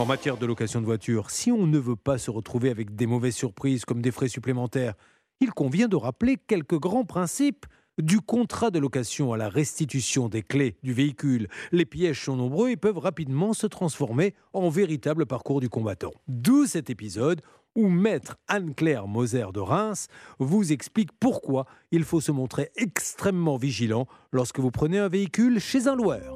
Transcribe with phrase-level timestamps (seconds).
[0.00, 3.06] En matière de location de voiture, si on ne veut pas se retrouver avec des
[3.06, 4.94] mauvaises surprises comme des frais supplémentaires,
[5.40, 7.64] il convient de rappeler quelques grands principes
[8.02, 11.46] du contrat de location à la restitution des clés du véhicule.
[11.70, 16.12] Les pièges sont nombreux et peuvent rapidement se transformer en véritable parcours du combattant.
[16.26, 17.40] D'où cet épisode
[17.76, 20.08] où maître Anne-Claire Moser de Reims
[20.40, 25.86] vous explique pourquoi il faut se montrer extrêmement vigilant lorsque vous prenez un véhicule chez
[25.86, 26.33] un loueur.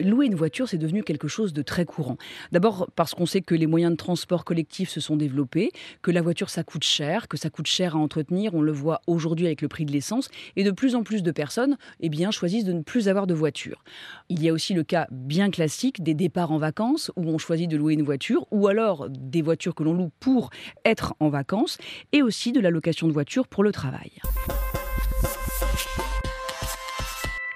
[0.00, 2.16] Louer une voiture, c'est devenu quelque chose de très courant.
[2.52, 5.70] D'abord parce qu'on sait que les moyens de transport collectif se sont développés,
[6.02, 9.00] que la voiture ça coûte cher, que ça coûte cher à entretenir, on le voit
[9.06, 12.30] aujourd'hui avec le prix de l'essence, et de plus en plus de personnes eh bien,
[12.30, 13.82] choisissent de ne plus avoir de voiture.
[14.28, 17.70] Il y a aussi le cas bien classique des départs en vacances où on choisit
[17.70, 20.50] de louer une voiture, ou alors des voitures que l'on loue pour
[20.84, 21.78] être en vacances,
[22.12, 24.12] et aussi de la location de voiture pour le travail.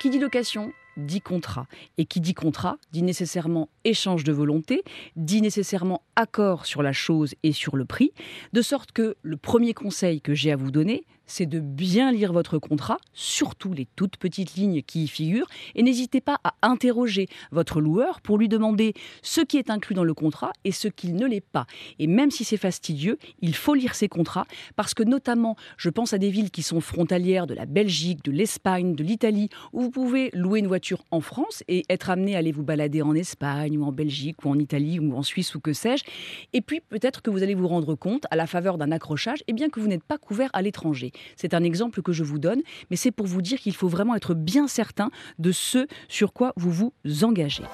[0.00, 0.72] Qui dit location?
[1.06, 1.66] Dit contrat.
[1.98, 4.82] Et qui dit contrat dit nécessairement échange de volonté,
[5.16, 8.12] dit nécessairement accord sur la chose et sur le prix,
[8.52, 12.32] de sorte que le premier conseil que j'ai à vous donner, c'est de bien lire
[12.32, 17.28] votre contrat, surtout les toutes petites lignes qui y figurent, et n'hésitez pas à interroger
[17.52, 21.14] votre loueur pour lui demander ce qui est inclus dans le contrat et ce qu'il
[21.14, 21.66] ne l'est pas.
[22.00, 26.12] Et même si c'est fastidieux, il faut lire ces contrats, parce que notamment, je pense
[26.12, 29.90] à des villes qui sont frontalières de la Belgique, de l'Espagne, de l'Italie, où vous
[29.90, 33.78] pouvez louer une voiture en France et être amené à aller vous balader en Espagne
[33.78, 36.04] ou en Belgique ou en Italie ou en Suisse ou que sais-je.
[36.52, 39.44] Et puis peut-être que vous allez vous rendre compte, à la faveur d'un accrochage, et
[39.48, 41.12] eh bien que vous n'êtes pas couvert à l'étranger.
[41.36, 44.14] C'est un exemple que je vous donne, mais c'est pour vous dire qu'il faut vraiment
[44.14, 47.64] être bien certain de ce sur quoi vous vous engagez.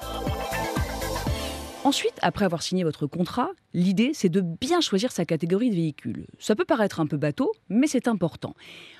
[1.87, 6.27] Ensuite, après avoir signé votre contrat, l'idée c'est de bien choisir sa catégorie de véhicule.
[6.37, 8.55] Ça peut paraître un peu bateau, mais c'est important.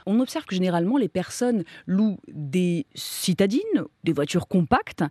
[0.06, 5.04] On observe que généralement les personnes louent des citadines, des voitures compactes,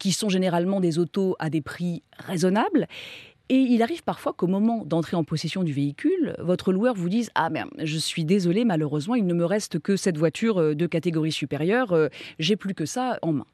[0.00, 2.88] qui sont généralement des autos à des prix raisonnables.
[3.48, 7.30] Et il arrive parfois qu'au moment d'entrer en possession du véhicule, votre loueur vous dise
[7.36, 10.86] Ah merde, je suis désolé, malheureusement, il ne me reste que cette voiture euh, de
[10.88, 12.08] catégorie supérieure, euh,
[12.40, 13.46] j'ai plus que ça en main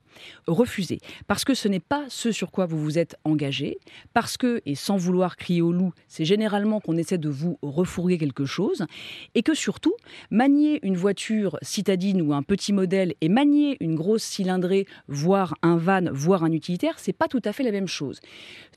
[0.47, 0.99] refusez.
[1.27, 3.79] Parce que ce n'est pas ce sur quoi vous vous êtes engagé,
[4.15, 8.19] parce que, et sans vouloir crier au loup, c'est généralement qu'on essaie de vous refourguer
[8.19, 8.87] quelque chose,
[9.35, 9.95] et que surtout,
[10.31, 15.77] manier une voiture citadine ou un petit modèle et manier une grosse cylindrée, voire un
[15.77, 18.21] van, voire un utilitaire, c'est pas tout à fait la même chose.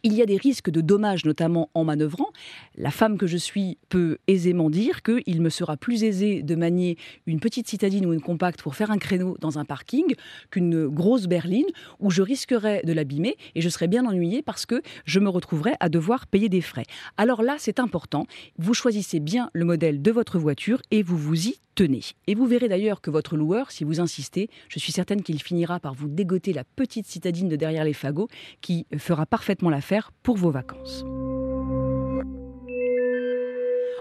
[0.04, 2.30] Il y a des risques de dommages, notamment en manœuvrant.
[2.78, 6.98] La femme que je suis peut aisément dire qu'il me sera plus aisé de manier
[7.26, 10.16] une petite citadine ou une compacte pour faire un créneau dans un parking
[10.52, 11.66] qu'une grosse berline
[12.00, 15.76] où je risquerais de l'abîmer et je serais bien ennuyé parce que je me retrouverais
[15.80, 16.86] à devoir payer des frais.
[17.18, 18.26] Alors là, c'est important.
[18.58, 22.02] Vous choisissez bien le modèle de votre voiture et vous vous y tenez.
[22.28, 25.80] Et vous verrez d'ailleurs que votre loueur, si vous insistez, je suis certaine qu'il finira
[25.80, 28.28] par vous dégoter la petite citadine de derrière les fagots
[28.60, 31.06] qui fera parfaitement l'affaire pour vos vacances.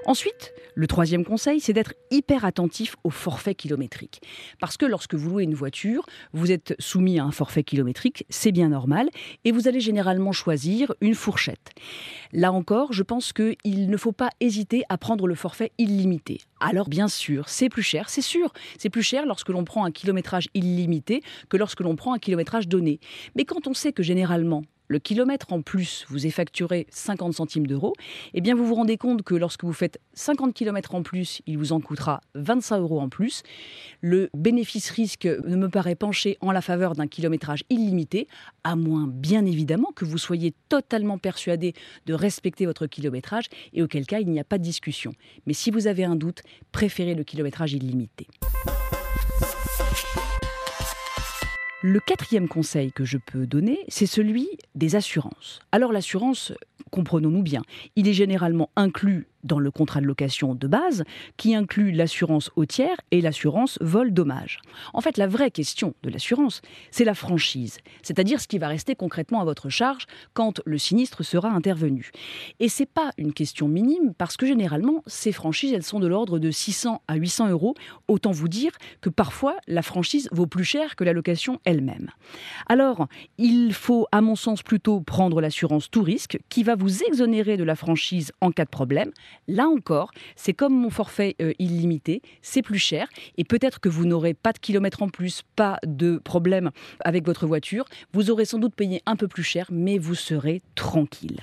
[0.09, 4.23] Ensuite, le troisième conseil, c'est d'être hyper attentif au forfait kilométrique.
[4.59, 8.51] Parce que lorsque vous louez une voiture, vous êtes soumis à un forfait kilométrique, c'est
[8.51, 9.11] bien normal,
[9.45, 11.73] et vous allez généralement choisir une fourchette.
[12.33, 16.41] Là encore, je pense qu'il ne faut pas hésiter à prendre le forfait illimité.
[16.59, 19.91] Alors bien sûr, c'est plus cher, c'est sûr, c'est plus cher lorsque l'on prend un
[19.91, 22.99] kilométrage illimité que lorsque l'on prend un kilométrage donné.
[23.37, 27.67] Mais quand on sait que généralement, le kilomètre en plus vous est facturé 50 centimes
[27.67, 27.93] d'euros,
[28.35, 31.59] eh bien vous vous rendez compte que lorsque vous faites 50 km en plus, il
[31.59, 33.43] vous en coûtera 25 euros en plus.
[34.01, 38.27] Le bénéfice-risque ne me paraît pencher en la faveur d'un kilométrage illimité,
[38.65, 41.75] à moins bien évidemment que vous soyez totalement persuadé
[42.07, 45.13] de respecter votre kilométrage et auquel cas il n'y a pas de discussion.
[45.47, 46.43] Mais si vous avez un doute,
[46.73, 48.27] préférez le kilométrage illimité.
[51.91, 55.61] Le quatrième conseil que je peux donner, c'est celui des assurances.
[55.73, 56.53] Alors l'assurance,
[56.91, 57.63] comprenons-nous bien,
[57.97, 61.05] il est généralement inclus dans le contrat de location de base,
[61.37, 64.61] qui inclut l'assurance tiers et l'assurance vol dommage.
[64.93, 68.95] En fait, la vraie question de l'assurance, c'est la franchise, c'est-à-dire ce qui va rester
[68.95, 72.11] concrètement à votre charge quand le sinistre sera intervenu.
[72.61, 76.39] Et c'est pas une question minime parce que généralement, ces franchises, elles sont de l'ordre
[76.39, 77.75] de 600 à 800 euros.
[78.09, 82.11] Autant vous dire que parfois, la franchise vaut plus cher que la location elle-même.
[82.67, 83.09] Alors,
[83.39, 87.65] il faut, à mon sens, plutôt prendre l'assurance tout risque qui va vous exonérer de
[87.65, 89.11] la franchise en cas de problème.
[89.47, 94.05] Là encore, c'est comme mon forfait euh, illimité, c'est plus cher et peut-être que vous
[94.05, 96.71] n'aurez pas de kilomètres en plus, pas de problème
[97.01, 97.85] avec votre voiture.
[98.13, 101.41] Vous aurez sans doute payé un peu plus cher, mais vous serez tranquille.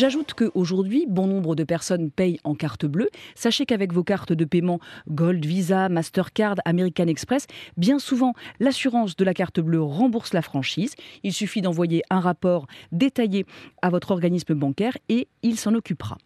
[0.00, 3.10] J'ajoute qu'aujourd'hui, bon nombre de personnes payent en carte bleue.
[3.34, 4.80] Sachez qu'avec vos cartes de paiement
[5.10, 10.94] Gold, Visa, Mastercard, American Express, bien souvent, l'assurance de la carte bleue rembourse la franchise.
[11.22, 13.44] Il suffit d'envoyer un rapport détaillé
[13.82, 16.16] à votre organisme bancaire et il s'en occupera.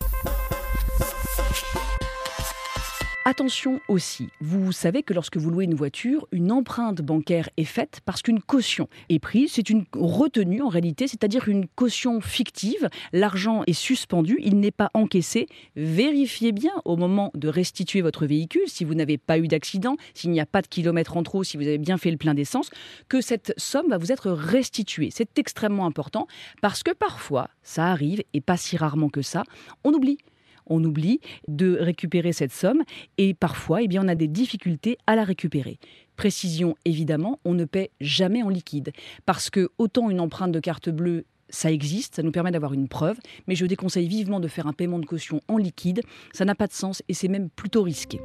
[3.27, 8.03] Attention aussi, vous savez que lorsque vous louez une voiture, une empreinte bancaire est faite
[8.05, 9.53] parce qu'une caution est prise.
[9.53, 12.91] C'est une retenue en réalité, c'est-à-dire une caution fictive.
[13.15, 15.47] L'argent est suspendu, il n'est pas encaissé.
[15.75, 20.31] Vérifiez bien au moment de restituer votre véhicule, si vous n'avez pas eu d'accident, s'il
[20.31, 22.69] n'y a pas de kilomètres en trop, si vous avez bien fait le plein d'essence,
[23.09, 25.09] que cette somme va vous être restituée.
[25.11, 26.27] C'est extrêmement important
[26.61, 29.45] parce que parfois, ça arrive, et pas si rarement que ça,
[29.83, 30.19] on oublie
[30.67, 32.83] on oublie de récupérer cette somme
[33.19, 35.79] et parfois eh on a des difficultés à la récupérer.
[36.17, 38.93] Précision évidemment, on ne paie jamais en liquide
[39.27, 42.89] parce que autant une empreinte de carte bleue ça existe, ça nous permet d'avoir une
[42.89, 46.01] preuve, mais je déconseille vivement de faire un paiement de caution en liquide,
[46.33, 48.21] ça n'a pas de sens et c'est même plutôt risqué.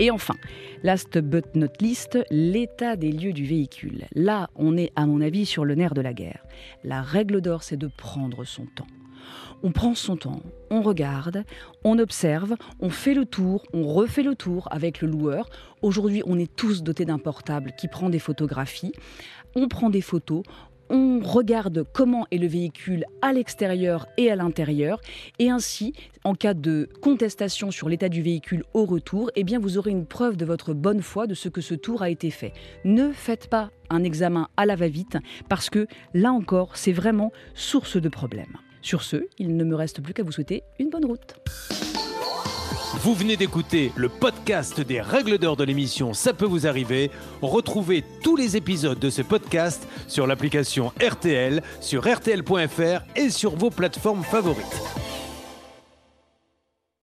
[0.00, 0.36] Et enfin,
[0.84, 4.04] last but not least, l'état des lieux du véhicule.
[4.14, 6.44] Là, on est, à mon avis, sur le nerf de la guerre.
[6.84, 8.86] La règle d'or, c'est de prendre son temps
[9.62, 10.40] on prend son temps,
[10.70, 11.44] on regarde,
[11.84, 15.48] on observe, on fait le tour, on refait le tour avec le loueur.
[15.82, 18.92] Aujourd'hui, on est tous dotés d'un portable qui prend des photographies.
[19.54, 20.42] On prend des photos,
[20.90, 25.00] on regarde comment est le véhicule à l'extérieur et à l'intérieur
[25.38, 25.92] et ainsi
[26.24, 30.06] en cas de contestation sur l'état du véhicule au retour, eh bien vous aurez une
[30.06, 32.52] preuve de votre bonne foi de ce que ce tour a été fait.
[32.84, 35.18] Ne faites pas un examen à la va-vite
[35.48, 38.58] parce que là encore, c'est vraiment source de problèmes.
[38.82, 41.34] Sur ce, il ne me reste plus qu'à vous souhaiter une bonne route.
[43.02, 47.10] Vous venez d'écouter le podcast des règles d'or de l'émission Ça peut vous arriver.
[47.42, 53.70] Retrouvez tous les épisodes de ce podcast sur l'application RTL, sur rtl.fr et sur vos
[53.70, 54.82] plateformes favorites.